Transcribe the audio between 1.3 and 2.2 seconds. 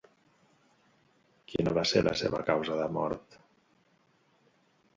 Quina va ser la